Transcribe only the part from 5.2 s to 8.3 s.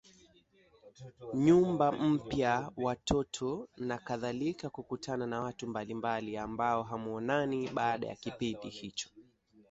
na watu mbalimbali ambao hamuonani baada ya